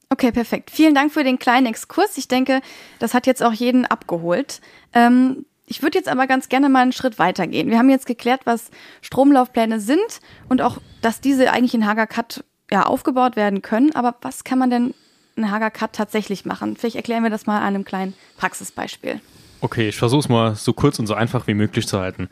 Okay, 0.09 0.31
perfekt. 0.31 0.71
Vielen 0.71 0.95
Dank 0.95 1.11
für 1.11 1.23
den 1.23 1.37
kleinen 1.37 1.67
Exkurs. 1.67 2.17
Ich 2.17 2.27
denke, 2.27 2.61
das 2.97 3.13
hat 3.13 3.27
jetzt 3.27 3.43
auch 3.43 3.53
jeden 3.53 3.85
abgeholt. 3.85 4.59
Ähm, 4.91 5.45
ich 5.67 5.81
würde 5.81 5.97
jetzt 5.97 6.09
aber 6.09 6.27
ganz 6.27 6.49
gerne 6.49 6.69
mal 6.69 6.83
einen 6.83 6.91
Schritt 6.91 7.17
weitergehen. 7.17 7.69
Wir 7.69 7.79
haben 7.79 7.89
jetzt 7.89 8.05
geklärt, 8.05 8.41
was 8.45 8.69
Stromlaufpläne 9.01 9.79
sind 9.79 10.21
und 10.47 10.61
auch, 10.61 10.77
dass 11.01 11.21
diese 11.21 11.51
eigentlich 11.51 11.73
in 11.73 11.85
HagaCut 11.85 12.43
ja, 12.71 12.83
aufgebaut 12.83 13.35
werden 13.35 13.61
können. 13.61 13.95
Aber 13.95 14.15
was 14.21 14.43
kann 14.43 14.59
man 14.59 14.69
denn 14.69 14.93
einen 15.35 15.51
Hager-Cut 15.51 15.93
tatsächlich 15.93 16.45
machen? 16.45 16.77
Vielleicht 16.77 16.95
erklären 16.95 17.23
wir 17.23 17.29
das 17.29 17.45
mal 17.45 17.59
an 17.59 17.75
einem 17.75 17.85
kleinen 17.85 18.13
Praxisbeispiel. 18.37 19.21
Okay, 19.61 19.89
ich 19.89 19.97
versuche 19.97 20.19
es 20.19 20.29
mal 20.29 20.55
so 20.55 20.73
kurz 20.73 20.99
und 20.99 21.07
so 21.07 21.13
einfach 21.13 21.47
wie 21.47 21.53
möglich 21.53 21.87
zu 21.87 21.99
halten. 21.99 22.29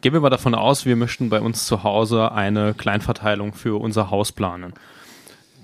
Gehen 0.00 0.12
wir 0.12 0.20
mal 0.20 0.30
davon 0.30 0.56
aus, 0.56 0.84
wir 0.84 0.96
möchten 0.96 1.30
bei 1.30 1.40
uns 1.40 1.66
zu 1.66 1.84
Hause 1.84 2.32
eine 2.32 2.74
Kleinverteilung 2.74 3.52
für 3.52 3.80
unser 3.80 4.10
Haus 4.10 4.32
planen. 4.32 4.74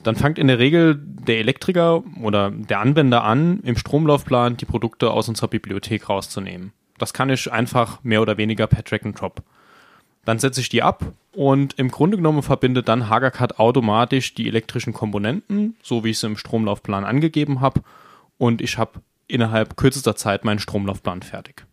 Dann 0.04 0.14
fängt 0.14 0.38
in 0.38 0.46
der 0.46 0.60
Regel 0.60 0.96
der 0.96 1.38
Elektriker 1.38 2.04
oder 2.22 2.52
der 2.52 2.78
Anwender 2.78 3.25
an, 3.25 3.58
im 3.64 3.76
Stromlaufplan 3.76 4.56
die 4.56 4.64
Produkte 4.64 5.10
aus 5.10 5.28
unserer 5.28 5.48
Bibliothek 5.48 6.08
rauszunehmen. 6.08 6.72
Das 6.99 7.12
kann 7.12 7.31
ich 7.31 7.50
einfach 7.50 8.02
mehr 8.02 8.23
oder 8.23 8.37
weniger 8.37 8.67
per 8.67 8.85
Track 8.85 9.05
and 9.05 9.21
Drop. 9.21 9.43
Dann 10.25 10.38
setze 10.38 10.61
ich 10.61 10.69
die 10.69 10.83
ab 10.83 11.12
und 11.33 11.78
im 11.78 11.90
Grunde 11.90 12.17
genommen 12.17 12.43
verbindet 12.43 12.88
dann 12.88 13.09
HagaCAD 13.09 13.59
automatisch 13.59 14.35
die 14.35 14.47
elektrischen 14.47 14.93
Komponenten, 14.93 15.76
so 15.83 16.05
wie 16.05 16.11
ich 16.11 16.19
es 16.19 16.23
im 16.23 16.37
Stromlaufplan 16.37 17.05
angegeben 17.05 17.61
habe. 17.61 17.81
Und 18.37 18.61
ich 18.61 18.76
habe 18.76 19.00
innerhalb 19.26 19.76
kürzester 19.76 20.17
Zeit 20.17 20.45
meinen 20.45 20.59
Stromlaufplan 20.59 21.23
fertig. 21.23 21.64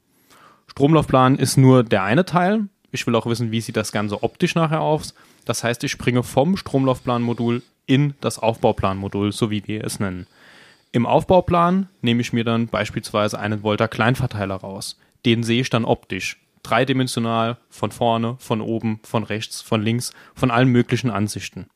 Stromlaufplan 0.67 1.37
ist 1.37 1.57
nur 1.57 1.83
der 1.83 2.03
eine 2.03 2.25
Teil. 2.25 2.67
Ich 2.91 3.05
will 3.07 3.15
auch 3.15 3.25
wissen, 3.25 3.51
wie 3.51 3.61
sieht 3.61 3.75
das 3.75 3.91
Ganze 3.91 4.23
optisch 4.23 4.55
nachher 4.55 4.81
aus. 4.81 5.15
Das 5.45 5.63
heißt, 5.63 5.83
ich 5.83 5.91
springe 5.91 6.23
vom 6.23 6.57
Stromlaufplanmodul 6.57 7.61
in 7.85 8.13
das 8.21 8.39
Aufbauplanmodul, 8.39 9.31
so 9.31 9.51
wie 9.51 9.67
wir 9.67 9.83
es 9.83 9.99
nennen. 9.99 10.27
Im 10.91 11.05
Aufbauplan 11.05 11.89
nehme 12.01 12.21
ich 12.21 12.31
mir 12.31 12.45
dann 12.45 12.67
beispielsweise 12.67 13.37
einen 13.37 13.63
Volta 13.63 13.87
Kleinverteiler 13.87 14.55
raus. 14.55 14.97
Den 15.25 15.43
sehe 15.43 15.61
ich 15.61 15.69
dann 15.69 15.85
optisch. 15.85 16.41
Dreidimensional, 16.63 17.57
von 17.69 17.91
vorne, 17.91 18.37
von 18.39 18.61
oben, 18.61 18.99
von 19.03 19.23
rechts, 19.23 19.61
von 19.61 19.81
links, 19.81 20.13
von 20.33 20.51
allen 20.51 20.69
möglichen 20.69 21.11
Ansichten. 21.11 21.67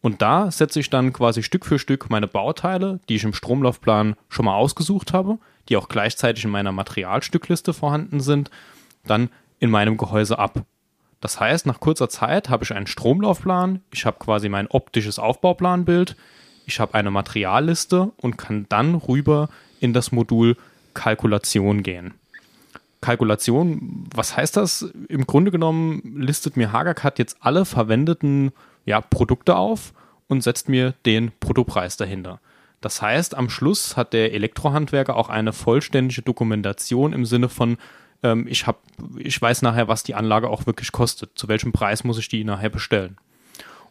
Und 0.00 0.20
da 0.22 0.50
setze 0.50 0.80
ich 0.80 0.90
dann 0.90 1.12
quasi 1.12 1.42
Stück 1.42 1.64
für 1.64 1.78
Stück 1.78 2.10
meine 2.10 2.28
Bauteile, 2.28 3.00
die 3.08 3.14
ich 3.14 3.24
im 3.24 3.32
Stromlaufplan 3.32 4.16
schon 4.28 4.44
mal 4.44 4.54
ausgesucht 4.54 5.12
habe, 5.12 5.38
die 5.68 5.76
auch 5.76 5.88
gleichzeitig 5.88 6.44
in 6.44 6.50
meiner 6.50 6.72
Materialstückliste 6.72 7.72
vorhanden 7.72 8.20
sind, 8.20 8.50
dann 9.06 9.30
in 9.60 9.70
meinem 9.70 9.96
Gehäuse 9.96 10.38
ab. 10.38 10.64
Das 11.20 11.40
heißt, 11.40 11.64
nach 11.64 11.80
kurzer 11.80 12.10
Zeit 12.10 12.50
habe 12.50 12.64
ich 12.64 12.74
einen 12.74 12.86
Stromlaufplan, 12.86 13.80
ich 13.92 14.04
habe 14.04 14.18
quasi 14.18 14.50
mein 14.50 14.66
optisches 14.66 15.18
Aufbauplanbild, 15.18 16.16
ich 16.66 16.80
habe 16.80 16.92
eine 16.92 17.10
Materialliste 17.10 18.12
und 18.18 18.36
kann 18.36 18.66
dann 18.68 18.94
rüber 18.94 19.48
in 19.80 19.94
das 19.94 20.12
Modul 20.12 20.58
Kalkulation 20.92 21.82
gehen. 21.82 22.12
Kalkulation, 23.04 24.08
was 24.14 24.34
heißt 24.34 24.56
das? 24.56 24.90
Im 25.08 25.26
Grunde 25.26 25.50
genommen 25.50 26.00
listet 26.16 26.56
mir 26.56 26.72
Hagercut 26.72 27.18
jetzt 27.18 27.36
alle 27.40 27.66
verwendeten 27.66 28.52
ja, 28.86 29.02
Produkte 29.02 29.56
auf 29.56 29.92
und 30.26 30.42
setzt 30.42 30.70
mir 30.70 30.94
den 31.04 31.30
Produktpreis 31.38 31.98
dahinter. 31.98 32.40
Das 32.80 33.02
heißt, 33.02 33.34
am 33.34 33.50
Schluss 33.50 33.98
hat 33.98 34.14
der 34.14 34.32
Elektrohandwerker 34.32 35.16
auch 35.16 35.28
eine 35.28 35.52
vollständige 35.52 36.22
Dokumentation 36.22 37.12
im 37.12 37.26
Sinne 37.26 37.50
von, 37.50 37.76
ähm, 38.22 38.46
ich, 38.48 38.66
hab, 38.66 38.80
ich 39.18 39.40
weiß 39.40 39.60
nachher, 39.60 39.86
was 39.86 40.02
die 40.02 40.14
Anlage 40.14 40.48
auch 40.48 40.64
wirklich 40.64 40.90
kostet, 40.90 41.32
zu 41.34 41.46
welchem 41.46 41.72
Preis 41.72 42.04
muss 42.04 42.18
ich 42.18 42.28
die 42.28 42.42
nachher 42.42 42.70
bestellen. 42.70 43.18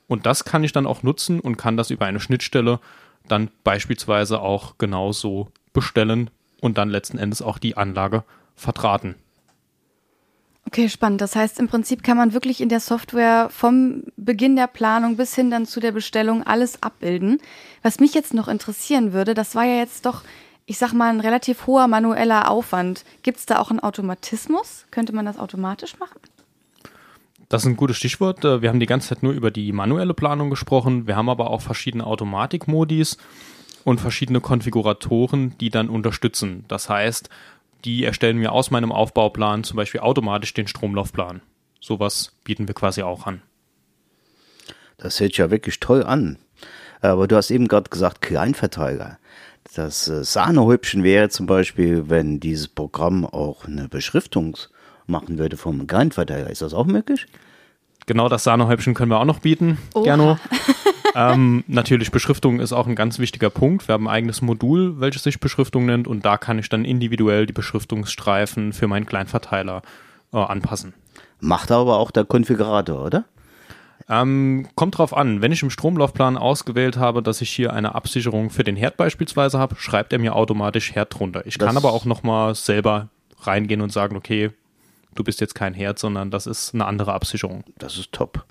Und 0.08 0.26
das 0.26 0.44
kann 0.44 0.64
ich 0.64 0.72
dann 0.72 0.88
auch 0.88 1.04
nutzen 1.04 1.40
und 1.40 1.58
kann 1.58 1.78
das 1.78 1.92
über 1.92 2.06
eine 2.06 2.20
Schnittstelle 2.20 2.80
dann 3.28 3.52
beispielsweise 3.64 4.42
auch 4.42 4.80
genauso 4.80 5.50
bestellen 5.72 6.32
und 6.62 6.80
dann 6.80 6.90
letzten 6.90 7.20
Endes 7.20 7.44
auch 7.44 7.60
die 7.60 7.78
Anlage 7.78 8.24
vertraten. 8.56 9.16
Okay, 10.66 10.90
spannend. 10.90 11.22
Das 11.22 11.36
heißt, 11.36 11.60
im 11.60 11.68
Prinzip 11.68 12.04
kann 12.04 12.18
man 12.18 12.34
wirklich 12.34 12.62
in 12.62 12.70
der 12.70 12.80
Software 12.80 13.50
vom 13.52 14.04
Beginn 14.18 14.56
der 14.56 14.68
Planung 14.68 15.18
bis 15.18 15.36
hin 15.36 15.52
dann 15.52 15.66
zu 15.66 15.80
der 15.80 15.92
Bestellung 15.92 16.44
alles 16.44 16.82
abbilden. 16.82 17.40
Was 17.84 18.00
mich 18.00 18.14
jetzt 18.14 18.34
noch 18.34 18.48
interessieren 18.48 19.14
würde, 19.14 19.34
das 19.34 19.56
war 19.56 19.66
ja 19.66 19.76
jetzt 19.76 20.06
doch 20.06 20.24
ich 20.66 20.78
sag 20.78 20.94
mal, 20.94 21.10
ein 21.10 21.20
relativ 21.20 21.68
hoher 21.68 21.88
manueller 21.88 22.50
Aufwand. 22.50 23.04
Gibt 23.22 23.40
es 23.40 23.46
da 23.46 23.60
auch 23.60 23.70
einen 23.70 23.80
Automatismus? 23.80 24.86
Könnte 24.92 25.14
man 25.14 25.26
das 25.26 25.38
automatisch 25.38 26.00
machen? 26.00 26.20
Das 27.50 27.64
ist 27.64 27.68
ein 27.68 27.76
gutes 27.76 27.98
Stichwort. 27.98 28.44
Äh, 28.46 28.62
wir 28.62 28.70
haben 28.70 28.80
die 28.80 28.86
ganze 28.86 29.10
Zeit 29.10 29.24
nur 29.24 29.34
über 29.34 29.52
die 29.52 29.72
manuelle 29.72 30.14
Planung 30.14 30.50
gesprochen. 30.50 31.08
Wir 31.08 31.16
haben 31.16 31.30
aber 31.30 31.50
auch 31.50 31.62
verschiedene 31.62 32.06
Automatikmodis 32.06 33.18
und 33.84 34.00
verschiedene 34.00 34.40
Konfiguratoren, 34.40 35.58
die 35.60 35.70
dann 35.70 35.90
unterstützen. 35.90 36.64
Das 36.70 36.90
heißt, 36.90 37.30
die 37.86 38.04
erstellen 38.04 38.38
mir 38.38 38.52
aus 38.52 38.72
meinem 38.72 38.92
Aufbauplan 38.92 39.64
zum 39.64 39.78
Beispiel 39.78 40.02
automatisch 40.02 40.54
den 40.54 40.68
Stromlaufplan. 40.68 41.42
Sowas 41.80 42.34
bieten 42.44 42.68
wir 42.68 42.76
quasi 42.76 43.04
auch 43.04 43.28
an. 43.28 43.42
Das 44.98 45.20
hört 45.20 45.38
ja 45.38 45.52
wirklich 45.52 45.80
toll 45.80 46.04
an. 46.04 46.38
Aber 47.02 47.28
du 47.28 47.36
hast 47.36 47.52
eben 47.52 47.68
gerade 47.68 47.90
gesagt, 47.90 48.22
Kleinverteiler. 48.22 49.20
Das 49.76 50.08
äh, 50.08 50.24
Sahnehäubchen 50.24 51.04
wäre 51.04 51.30
zum 51.30 51.46
Beispiel, 51.46 52.10
wenn 52.10 52.40
dieses 52.40 52.70
Programm 52.70 53.26
auch 53.26 53.66
eine 53.66 53.90
Beschriftung 53.90 54.58
machen 55.06 55.38
würde 55.38 55.58
vom 55.58 55.86
Kleinverteiler. 55.88 56.50
Ist 56.50 56.62
das 56.62 56.74
auch 56.74 56.86
möglich? 56.86 57.28
Genau 58.06 58.30
das 58.30 58.44
Sahnehäubchen 58.44 58.94
können 58.94 59.12
wir 59.12 59.20
auch 59.20 59.26
noch 59.26 59.40
bieten, 59.40 59.78
Oha. 59.94 60.04
Gerne. 60.04 60.40
ähm, 61.16 61.64
natürlich, 61.68 62.12
Beschriftung 62.12 62.60
ist 62.60 62.74
auch 62.74 62.88
ein 62.88 62.96
ganz 62.96 63.20
wichtiger 63.20 63.50
Punkt. 63.50 63.88
Wir 63.88 63.94
haben 63.94 64.08
ein 64.08 64.14
eigenes 64.14 64.42
Modul, 64.42 65.00
welches 65.00 65.24
sich 65.24 65.40
Beschriftung 65.40 65.86
nennt 65.86 66.08
und 66.08 66.26
da 66.26 66.38
kann 66.38 66.60
ich 66.60 66.70
dann 66.70 66.86
individuell 66.86 67.46
die 67.46 67.54
Beschriftungsstreifen 67.54 68.74
für 68.74 68.88
meinen 68.88 69.06
Kleinverteiler 69.06 69.82
äh, 70.34 70.38
anpassen. 70.38 70.94
Macht 71.40 71.72
aber 71.72 71.98
auch 71.98 72.12
der 72.12 72.26
Konfigurator, 72.26 73.04
oder? 73.04 73.26
Ähm, 74.10 74.68
kommt 74.76 74.98
drauf 74.98 75.16
an. 75.16 75.42
Wenn 75.42 75.52
ich 75.52 75.64
im 75.64 75.70
Stromlaufplan 75.70 76.38
ausgewählt 76.38 76.98
habe, 76.98 77.24
dass 77.24 77.42
ich 77.42 77.50
hier 77.50 77.74
eine 77.74 77.96
Absicherung 77.96 78.50
für 78.50 78.64
den 78.64 78.76
Herd 78.76 78.98
beispielsweise 78.98 79.60
habe, 79.60 79.76
schreibt 79.78 80.14
er 80.14 80.20
mir 80.20 80.36
automatisch 80.36 80.94
Herd 80.94 81.18
drunter. 81.18 81.46
Ich 81.46 81.58
das 81.58 81.68
kann 81.68 81.78
aber 81.78 81.94
auch 81.94 82.06
nochmal 82.06 82.56
selber 82.56 83.10
reingehen 83.40 83.82
und 83.82 83.92
sagen, 83.92 84.16
okay, 84.16 84.52
du 85.16 85.24
bist 85.24 85.42
jetzt 85.42 85.56
kein 85.56 85.74
Herd, 85.74 86.00
sondern 86.00 86.32
das 86.32 86.48
ist 86.48 86.74
eine 86.74 86.86
andere 86.86 87.14
Absicherung. 87.14 87.64
Das 87.78 87.98
ist 87.98 88.12
top. 88.12 88.46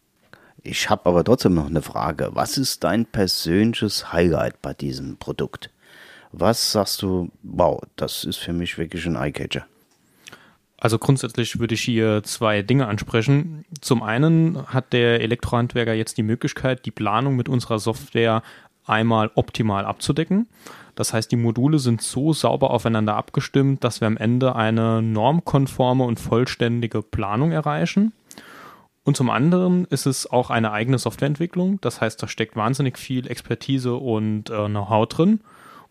Ich 0.63 0.89
habe 0.91 1.07
aber 1.07 1.25
trotzdem 1.25 1.55
noch 1.55 1.67
eine 1.67 1.83
Frage. 1.83 2.31
Was 2.33 2.57
ist 2.57 2.85
dein 2.85 3.05
persönliches 3.07 4.13
Highlight 4.13 4.63
bei 4.63 4.75
diesem 4.75 5.17
Produkt? 5.17 5.71
Was 6.31 6.73
sagst 6.73 7.03
du, 7.03 7.31
wow, 7.43 7.83
das 7.97 8.25
ist 8.25 8.39
für 8.39 8.53
mich 8.53 8.79
wirklich 8.79 9.05
ein 9.07 9.17
Eyecatcher? 9.17 9.67
Also 10.83 10.99
grundsätzlich 10.99 11.61
würde 11.61 11.75
ich 11.75 11.83
hier 11.83 12.25
zwei 12.25 12.63
Dinge 12.63 12.89
ansprechen. 12.89 13.65
Zum 13.81 14.03
einen 14.03 14.67
hat 14.67 14.93
der 14.93 15.21
Elektrohandwerker 15.21 15.95
jetzt 15.95 16.17
die 16.17 16.25
Möglichkeit, 16.25 16.87
die 16.87 16.91
Planung 16.91 17.37
mit 17.37 17.49
unserer 17.49 17.79
Software 17.79 18.43
einmal 18.87 19.31
optimal 19.35 19.85
abzudecken. 19.85 20.49
Das 20.95 21.13
heißt, 21.13 21.33
die 21.33 21.37
Module 21.37 21.79
sind 21.79 22.03
so 22.03 22.33
sauber 22.33 22.71
aufeinander 22.71 23.17
abgestimmt, 23.17 23.83
dass 23.83 24.01
wir 24.01 24.09
am 24.09 24.17
Ende 24.17 24.57
eine 24.57 25.01
normkonforme 25.01 26.05
und 26.05 26.21
vollständige 26.21 27.03
Planung 27.03 27.53
erreichen. 27.53 28.13
Und 29.05 29.17
zum 29.17 29.31
anderen 29.31 29.87
ist 29.87 30.07
es 30.07 30.31
auch 30.31 30.51
eine 30.51 30.71
eigene 30.73 30.99
Softwareentwicklung. 30.99 31.81
Das 31.81 32.01
heißt, 32.01 32.23
da 32.23 32.29
steckt 32.29 32.57
wahnsinnig 32.57 32.99
viel 32.99 33.27
Expertise 33.27 33.95
und 33.95 34.51
äh, 34.51 34.67
Know-how 34.67 35.09
drin. 35.09 35.41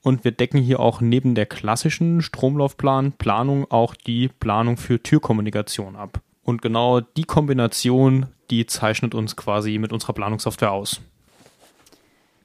Und 0.01 0.23
wir 0.23 0.31
decken 0.31 0.59
hier 0.59 0.79
auch 0.79 1.01
neben 1.01 1.35
der 1.35 1.45
klassischen 1.45 2.21
Stromlaufplan 2.21 3.11
Planung 3.13 3.69
auch 3.69 3.95
die 3.95 4.29
Planung 4.29 4.77
für 4.77 5.01
Türkommunikation 5.01 5.95
ab. 5.95 6.21
Und 6.43 6.61
genau 6.61 7.01
die 7.01 7.23
Kombination, 7.23 8.27
die 8.49 8.65
zeichnet 8.65 9.13
uns 9.13 9.35
quasi 9.35 9.77
mit 9.77 9.93
unserer 9.93 10.13
Planungssoftware 10.13 10.71
aus. 10.71 11.01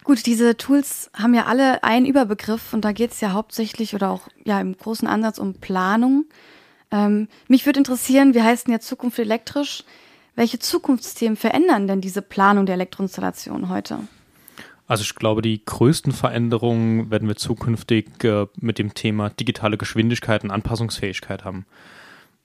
Gut, 0.07 0.25
diese 0.25 0.57
Tools 0.57 1.11
haben 1.15 1.35
ja 1.35 1.47
alle 1.47 1.83
einen 1.83 2.07
Überbegriff 2.07 2.73
und 2.73 2.85
da 2.85 2.93
geht 2.93 3.11
es 3.11 3.21
ja 3.21 3.33
hauptsächlich 3.33 3.93
oder 3.93 4.11
auch 4.11 4.29
ja 4.45 4.61
im 4.61 4.77
großen 4.77 5.09
Ansatz 5.09 5.39
um 5.39 5.55
Planung. 5.55 6.27
Ähm, 6.93 7.27
mich 7.49 7.67
würde 7.67 7.81
interessieren, 7.81 8.33
wie 8.33 8.41
heißt 8.41 8.69
denn 8.69 8.73
ja 8.73 8.79
Zukunft 8.79 9.19
elektrisch? 9.19 9.83
Welche 10.37 10.61
Zukunftsthemen 10.61 11.37
verändern 11.37 11.89
denn 11.89 12.01
diese 12.01 12.23
Planung 12.23 12.67
der 12.67 12.77
Elektroinstallation 12.77 13.69
heute? 13.69 13.99
Also 14.87 15.03
ich 15.03 15.17
glaube, 15.17 15.43
die 15.43 15.65
größten 15.65 16.13
Veränderungen 16.13 17.11
werden 17.11 17.27
wir 17.27 17.35
zukünftig 17.35 18.23
äh, 18.23 18.47
mit 18.61 18.79
dem 18.79 18.95
Thema 18.95 19.31
digitale 19.31 19.77
Geschwindigkeit 19.77 20.45
und 20.45 20.53
Anpassungsfähigkeit 20.53 21.45
haben. 21.45 21.67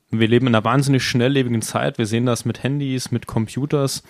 Wir 0.10 0.28
leben 0.28 0.48
in 0.48 0.56
einer 0.56 0.66
wahnsinnig 0.66 1.04
schnelllebigen 1.04 1.62
Zeit. 1.62 2.00
Wir 2.00 2.08
sehen 2.08 2.26
das 2.26 2.44
mit 2.44 2.64
Handys, 2.64 3.12
mit 3.12 3.28
Computers. 3.28 4.02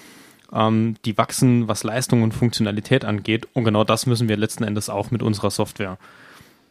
Ähm, 0.53 0.95
die 1.05 1.17
wachsen, 1.17 1.67
was 1.67 1.83
Leistung 1.83 2.23
und 2.23 2.33
Funktionalität 2.33 3.05
angeht. 3.05 3.47
Und 3.53 3.63
genau 3.63 3.83
das 3.83 4.05
müssen 4.05 4.29
wir 4.29 4.37
letzten 4.37 4.63
Endes 4.63 4.89
auch 4.89 5.11
mit 5.11 5.23
unserer 5.23 5.51
Software. 5.51 5.97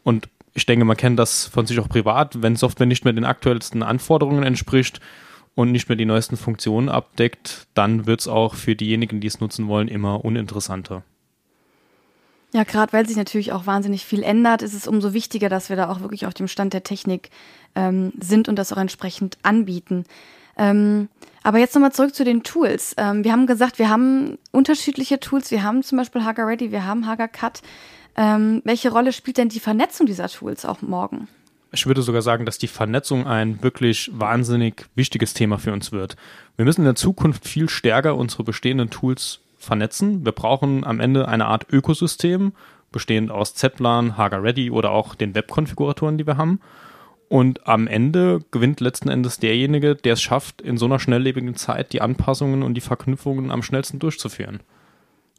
Und 0.03 0.29
ich 0.53 0.65
denke, 0.65 0.85
man 0.85 0.97
kennt 0.97 1.17
das 1.17 1.45
von 1.45 1.65
sich 1.65 1.79
auch 1.79 1.89
privat. 1.89 2.41
Wenn 2.41 2.55
Software 2.55 2.85
nicht 2.85 3.05
mehr 3.05 3.13
den 3.13 3.25
aktuellsten 3.25 3.83
Anforderungen 3.83 4.43
entspricht 4.43 4.99
und 5.55 5.71
nicht 5.71 5.89
mehr 5.89 5.95
die 5.95 6.05
neuesten 6.05 6.37
Funktionen 6.37 6.89
abdeckt, 6.89 7.67
dann 7.73 8.05
wird 8.05 8.21
es 8.21 8.27
auch 8.27 8.55
für 8.55 8.75
diejenigen, 8.75 9.21
die 9.21 9.27
es 9.27 9.39
nutzen 9.39 9.67
wollen, 9.67 9.87
immer 9.87 10.23
uninteressanter. 10.25 11.03
Ja, 12.53 12.63
gerade 12.63 12.91
weil 12.91 13.07
sich 13.07 13.15
natürlich 13.15 13.53
auch 13.53 13.65
wahnsinnig 13.65 14.05
viel 14.05 14.23
ändert, 14.23 14.61
ist 14.61 14.73
es 14.73 14.87
umso 14.87 15.13
wichtiger, 15.13 15.47
dass 15.47 15.69
wir 15.69 15.77
da 15.77 15.89
auch 15.89 16.01
wirklich 16.01 16.25
auf 16.25 16.33
dem 16.33 16.49
Stand 16.49 16.73
der 16.73 16.83
Technik 16.83 17.29
ähm, 17.75 18.11
sind 18.19 18.49
und 18.49 18.57
das 18.57 18.73
auch 18.73 18.77
entsprechend 18.77 19.37
anbieten. 19.41 20.03
Ähm, 20.57 21.07
aber 21.43 21.59
jetzt 21.59 21.73
nochmal 21.73 21.91
zurück 21.91 22.13
zu 22.13 22.23
den 22.23 22.43
Tools. 22.43 22.93
Ähm, 22.97 23.23
wir 23.23 23.31
haben 23.31 23.47
gesagt, 23.47 23.79
wir 23.79 23.89
haben 23.89 24.37
unterschiedliche 24.51 25.19
Tools. 25.19 25.51
Wir 25.51 25.63
haben 25.63 25.83
zum 25.83 25.97
Beispiel 25.97 26.23
Hager 26.23 26.45
Ready, 26.45 26.71
wir 26.71 26.85
haben 26.85 27.07
Hager 27.07 27.27
Cut. 27.27 27.61
Ähm, 28.15 28.61
welche 28.65 28.91
Rolle 28.91 29.13
spielt 29.13 29.37
denn 29.37 29.49
die 29.49 29.59
Vernetzung 29.59 30.05
dieser 30.05 30.27
Tools 30.27 30.65
auch 30.65 30.81
morgen? 30.81 31.27
Ich 31.73 31.85
würde 31.85 32.01
sogar 32.01 32.21
sagen, 32.21 32.45
dass 32.45 32.57
die 32.57 32.67
Vernetzung 32.67 33.25
ein 33.25 33.63
wirklich 33.63 34.11
wahnsinnig 34.13 34.87
wichtiges 34.95 35.33
Thema 35.33 35.57
für 35.57 35.71
uns 35.71 35.93
wird. 35.93 36.17
Wir 36.57 36.65
müssen 36.65 36.81
in 36.81 36.85
der 36.85 36.95
Zukunft 36.95 37.47
viel 37.47 37.69
stärker 37.69 38.17
unsere 38.17 38.43
bestehenden 38.43 38.89
Tools 38.89 39.39
vernetzen. 39.57 40.25
Wir 40.25 40.33
brauchen 40.33 40.83
am 40.83 40.99
Ende 40.99 41.29
eine 41.29 41.45
Art 41.45 41.67
Ökosystem, 41.71 42.51
bestehend 42.91 43.31
aus 43.31 43.55
Z-Plan, 43.55 44.17
Hager 44.17 44.43
Ready 44.43 44.69
oder 44.69 44.91
auch 44.91 45.15
den 45.15 45.33
Webkonfiguratoren, 45.33 46.17
die 46.17 46.27
wir 46.27 46.35
haben. 46.35 46.59
Und 47.31 47.65
am 47.65 47.87
Ende 47.87 48.41
gewinnt 48.51 48.81
letzten 48.81 49.07
Endes 49.07 49.39
derjenige, 49.39 49.95
der 49.95 50.13
es 50.13 50.21
schafft, 50.21 50.61
in 50.61 50.75
so 50.75 50.83
einer 50.83 50.99
schnelllebigen 50.99 51.55
Zeit 51.55 51.93
die 51.93 52.01
Anpassungen 52.01 52.61
und 52.61 52.73
die 52.73 52.81
Verknüpfungen 52.81 53.51
am 53.51 53.63
schnellsten 53.63 53.99
durchzuführen. 53.99 54.59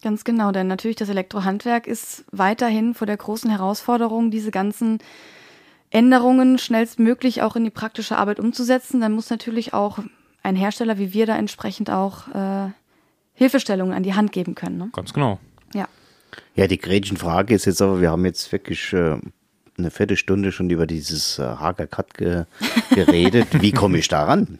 Ganz 0.03 0.25
genau, 0.25 0.53
denn 0.53 0.69
natürlich 0.69 0.97
das 0.97 1.11
Elektrohandwerk 1.11 1.87
ist 1.87 2.25
weiterhin 2.33 2.95
vor 2.95 3.07
der 3.07 3.19
großen 3.19 3.51
Herausforderung, 3.51 4.31
diese 4.31 4.51
ganzen 4.51 5.01
Änderungen 5.91 6.57
schnellstmöglich 6.57 7.43
auch 7.43 7.57
in 7.57 7.65
die 7.65 7.71
praktische 7.71 8.17
Arbeit 8.17 8.41
umzusetzen. 8.41 9.03
Dann 9.03 9.13
muss 9.13 9.29
natürlich 9.29 9.75
auch 9.75 9.99
ein 10.43 10.57
Hersteller 10.57 10.97
wie 10.97 11.13
wir 11.13 11.27
da 11.27 11.37
entsprechend 11.37 11.91
auch 11.91 12.27
äh, 12.29 12.71
Hilfestellungen 13.35 13.93
an 13.93 14.03
die 14.03 14.15
Hand 14.15 14.33
geben 14.33 14.55
können. 14.55 14.79
Ne? 14.79 14.89
Ganz 14.95 15.13
genau. 15.13 15.41
Ja. 15.75 15.87
Ja, 16.55 16.67
die 16.69 16.79
Gretchenfrage 16.79 17.53
ist 17.53 17.67
jetzt 17.67 17.83
aber, 17.83 18.01
wir 18.01 18.11
haben 18.11 18.25
jetzt 18.25 18.51
wirklich 18.51 18.95
äh, 18.95 19.19
eine 19.83 19.91
Viertelstunde 19.91 20.53
schon 20.53 20.71
über 20.71 20.87
dieses 20.87 21.39
äh, 21.39 21.43
Hagercut 21.43 22.15
ge 22.15 22.45
geredet. 22.95 23.61
Wie 23.61 23.73
komme 23.73 23.99
ich 23.99 24.09
daran? 24.09 24.59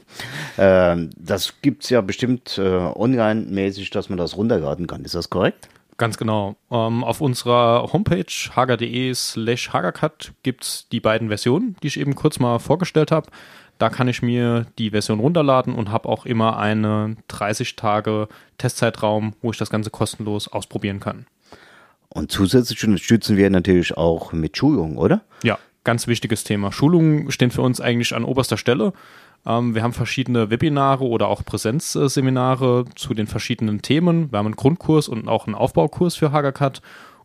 Ähm, 0.59 1.11
das 1.17 1.55
gibt's 1.63 1.91
ja 1.91 2.01
bestimmt 2.01 2.59
äh, 2.59 2.63
online-mäßig, 2.63 3.91
dass 3.91 4.09
man 4.09 4.19
das 4.19 4.37
runterladen 4.37 4.87
kann. 4.87 5.05
Ist 5.05 5.15
das 5.15 5.31
korrekt? 5.31 5.69
Ganz 5.99 6.17
genau. 6.17 6.57
Ähm, 6.71 7.05
auf 7.05 7.21
unserer 7.21 7.93
Homepage 7.93 8.25
hager.de 8.57 9.15
slash 9.15 9.73
hagercut 9.73 10.33
gibt's 10.43 10.89
die 10.91 11.01
beiden 11.01 11.29
Versionen, 11.29 11.77
die 11.83 11.89
ich 11.89 12.01
eben 12.01 12.15
kurz 12.15 12.39
mal 12.39 12.59
vorgestellt 12.59 13.13
habe. 13.13 13.31
Da 13.79 13.89
kann 13.89 14.09
ich 14.09 14.23
mir 14.23 14.67
die 14.79 14.91
Version 14.91 15.21
runterladen 15.21 15.75
und 15.75 15.91
habe 15.91 16.09
auch 16.09 16.25
immer 16.27 16.59
einen 16.59 17.19
30 17.29 17.77
Tage 17.77 18.29
Testzeitraum, 18.59 19.35
wo 19.43 19.51
ich 19.51 19.59
das 19.59 19.71
Ganze 19.71 19.91
kostenlos 19.91 20.49
ausprobieren 20.49 21.01
kann. 21.01 21.27
Und 22.13 22.31
zusätzlich 22.31 22.85
unterstützen 22.85 23.37
wir 23.37 23.49
natürlich 23.49 23.97
auch 23.97 24.33
mit 24.33 24.57
Schulungen, 24.57 24.99
oder? 24.99 25.23
Ja, 25.43 25.59
ganz 25.85 26.07
wichtiges 26.07 26.45
Thema. 26.45 26.71
Schulungen 26.71 27.31
stehen 27.31 27.51
für 27.51 27.63
uns 27.63 27.81
eigentlich 27.81 28.15
an 28.15 28.25
oberster 28.25 28.59
Stelle. 28.59 28.93
Ähm, 29.47 29.75
wir 29.75 29.83
haben 29.83 29.93
verschiedene 29.93 30.51
Webinare 30.51 31.05
oder 31.05 31.29
auch 31.29 31.45
Präsenzseminare 31.45 32.85
zu 32.95 33.15
den 33.15 33.27
verschiedenen 33.27 33.83
Themen. 33.83 34.31
Wir 34.31 34.39
haben 34.39 34.47
einen 34.47 34.57
Grundkurs 34.57 35.09
und 35.09 35.29
auch 35.29 35.47
einen 35.47 35.55
Aufbaukurs 35.55 36.15
für 36.15 36.33
Hagercut. 36.33 36.83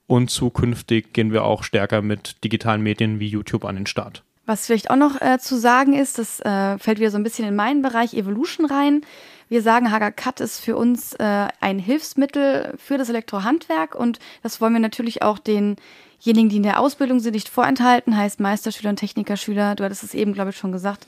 Und 0.07 0.31
zukünftig 0.31 1.11
gehen 1.11 1.33
wir 1.33 1.43
auch 1.43 1.63
stärker 1.63 2.01
mit 2.01 2.43
digitalen 2.43 2.81
Medien 2.81 3.19
wie 3.19 3.27
YouTube 3.27 3.65
an 3.65 3.75
den 3.75 3.87
Start. 3.87 4.23
Was 4.45 4.65
vielleicht 4.65 4.89
auch 4.89 4.95
noch 4.95 5.21
äh, 5.21 5.37
zu 5.39 5.59
sagen 5.59 5.93
ist, 5.93 6.17
das 6.17 6.39
äh, 6.39 6.77
fällt 6.77 6.99
wieder 6.99 7.11
so 7.11 7.17
ein 7.17 7.23
bisschen 7.23 7.45
in 7.45 7.55
meinen 7.55 7.81
Bereich 7.81 8.13
Evolution 8.13 8.65
rein. 8.65 9.01
Wir 9.49 9.61
sagen, 9.61 9.91
Hager 9.91 10.11
Cut 10.11 10.41
ist 10.41 10.59
für 10.59 10.75
uns 10.75 11.13
äh, 11.13 11.47
ein 11.61 11.79
Hilfsmittel 11.79 12.73
für 12.77 12.97
das 12.97 13.09
Elektrohandwerk 13.09 13.95
und 13.95 14.19
das 14.43 14.59
wollen 14.59 14.73
wir 14.73 14.79
natürlich 14.79 15.21
auch 15.21 15.39
denjenigen, 15.39 16.49
die 16.49 16.57
in 16.57 16.63
der 16.63 16.79
Ausbildung 16.79 17.19
sind, 17.19 17.33
nicht 17.33 17.47
vorenthalten, 17.47 18.17
heißt 18.17 18.39
Meisterschüler 18.39 18.89
und 18.89 18.97
Technikerschüler, 18.97 19.75
du 19.75 19.83
hattest 19.85 20.03
es 20.03 20.13
eben, 20.13 20.33
glaube 20.33 20.49
ich, 20.49 20.57
schon 20.57 20.73
gesagt, 20.73 21.07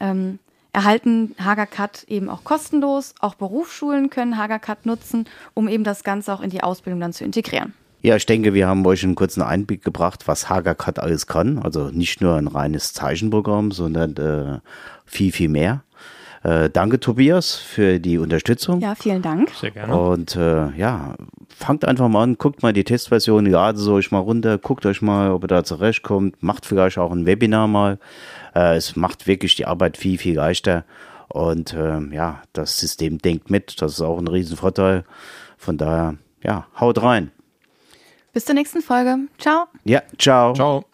ähm, 0.00 0.38
erhalten 0.72 1.34
Hager 1.42 1.66
Cut 1.66 2.04
eben 2.08 2.28
auch 2.28 2.44
kostenlos. 2.44 3.14
Auch 3.20 3.34
Berufsschulen 3.34 4.10
können 4.10 4.36
Hager 4.36 4.58
Cut 4.58 4.86
nutzen, 4.86 5.26
um 5.54 5.66
eben 5.66 5.82
das 5.82 6.04
Ganze 6.04 6.32
auch 6.32 6.40
in 6.40 6.50
die 6.50 6.62
Ausbildung 6.62 7.00
dann 7.00 7.12
zu 7.12 7.24
integrieren. 7.24 7.74
Ja, 8.00 8.14
ich 8.14 8.26
denke, 8.26 8.54
wir 8.54 8.68
haben 8.68 8.86
euch 8.86 9.02
einen 9.02 9.16
kurzen 9.16 9.42
Einblick 9.42 9.82
gebracht, 9.82 10.28
was 10.28 10.48
Hagercut 10.48 11.00
alles 11.00 11.26
kann. 11.26 11.58
Also 11.58 11.90
nicht 11.90 12.20
nur 12.20 12.36
ein 12.36 12.46
reines 12.46 12.92
Zeichenprogramm, 12.92 13.72
sondern 13.72 14.16
äh, 14.16 14.60
viel, 15.04 15.32
viel 15.32 15.48
mehr. 15.48 15.82
Äh, 16.48 16.70
danke, 16.70 16.98
Tobias, 16.98 17.56
für 17.56 18.00
die 18.00 18.16
Unterstützung. 18.16 18.80
Ja, 18.80 18.94
vielen 18.94 19.20
Dank. 19.20 19.50
Sehr 19.50 19.70
gerne. 19.70 19.94
Und 19.94 20.34
äh, 20.34 20.70
ja, 20.76 21.14
fangt 21.54 21.84
einfach 21.84 22.08
mal 22.08 22.22
an, 22.22 22.38
guckt 22.38 22.62
mal 22.62 22.72
die 22.72 22.84
Testversion, 22.84 23.44
ladet 23.44 23.82
es 23.82 23.88
euch 23.88 24.10
mal 24.12 24.20
runter, 24.20 24.56
guckt 24.56 24.86
euch 24.86 25.02
mal, 25.02 25.30
ob 25.30 25.44
ihr 25.44 25.48
da 25.48 25.62
zurechtkommt, 25.62 26.42
macht 26.42 26.64
vielleicht 26.64 26.96
auch 26.96 27.12
ein 27.12 27.26
Webinar 27.26 27.68
mal. 27.68 27.98
Äh, 28.54 28.76
es 28.76 28.96
macht 28.96 29.26
wirklich 29.26 29.56
die 29.56 29.66
Arbeit 29.66 29.98
viel, 29.98 30.16
viel 30.16 30.36
leichter. 30.36 30.84
Und 31.28 31.74
äh, 31.74 32.00
ja, 32.14 32.40
das 32.54 32.78
System 32.78 33.18
denkt 33.18 33.50
mit, 33.50 33.82
das 33.82 33.92
ist 33.92 34.00
auch 34.00 34.18
ein 34.18 34.28
Riesenvorteil. 34.28 35.04
Von 35.58 35.76
daher, 35.76 36.14
ja, 36.42 36.66
haut 36.80 37.02
rein. 37.02 37.30
Bis 38.32 38.46
zur 38.46 38.54
nächsten 38.54 38.80
Folge. 38.80 39.18
Ciao. 39.36 39.66
Ja, 39.84 40.02
ciao. 40.16 40.54
Ciao. 40.54 40.84